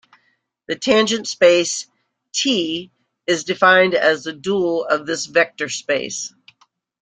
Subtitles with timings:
[0.65, 1.85] The tangent space
[2.31, 2.89] "T"
[3.27, 6.33] is defined as the dual of this vector space.